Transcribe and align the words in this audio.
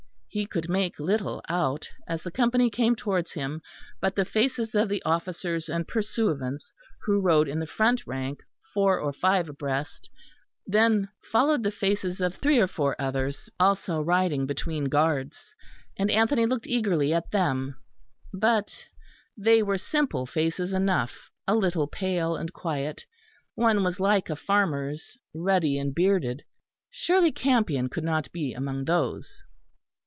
He 0.33 0.45
could 0.45 0.69
make 0.69 0.97
little 0.97 1.43
out, 1.49 1.89
as 2.07 2.23
the 2.23 2.31
company 2.31 2.69
came 2.69 2.95
towards 2.95 3.33
him, 3.33 3.61
but 3.99 4.15
the 4.15 4.23
faces 4.23 4.73
of 4.73 4.87
the 4.87 5.03
officers 5.03 5.67
and 5.67 5.85
pursuivants 5.85 6.71
who 7.01 7.19
rode 7.19 7.49
in 7.49 7.59
the 7.59 7.67
front 7.67 8.07
rank, 8.07 8.39
four 8.73 8.97
or 8.97 9.11
five 9.11 9.49
abreast; 9.49 10.09
then 10.65 11.09
followed 11.21 11.63
the 11.63 11.69
faces 11.69 12.21
of 12.21 12.35
three 12.35 12.59
or 12.59 12.67
four 12.67 12.95
others, 12.97 13.49
also 13.59 13.99
riding 13.99 14.45
between 14.45 14.85
guards, 14.85 15.53
and 15.97 16.09
Anthony 16.09 16.45
looked 16.45 16.65
eagerly 16.65 17.13
at 17.13 17.31
them; 17.31 17.75
but 18.33 18.87
they 19.35 19.61
were 19.61 19.77
simple 19.77 20.25
faces 20.25 20.71
enough, 20.71 21.29
a 21.45 21.55
little 21.55 21.87
pale 21.87 22.37
and 22.37 22.53
quiet; 22.53 23.05
one 23.55 23.83
was 23.83 23.99
like 23.99 24.29
a 24.29 24.37
farmer's, 24.37 25.17
ruddy 25.35 25.77
and 25.77 25.93
bearded; 25.93 26.45
surely 26.89 27.33
Campion 27.33 27.89
could 27.89 28.05
not 28.05 28.31
be 28.31 28.53
among 28.53 28.85
those! 28.85 29.43